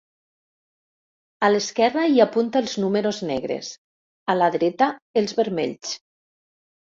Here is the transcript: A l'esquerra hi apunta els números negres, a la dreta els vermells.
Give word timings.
A 1.47 1.49
l'esquerra 1.51 2.05
hi 2.13 2.23
apunta 2.23 2.63
els 2.65 2.73
números 2.85 3.19
negres, 3.31 3.69
a 4.35 4.37
la 4.39 4.49
dreta 4.57 4.87
els 5.23 5.35
vermells. 5.41 5.93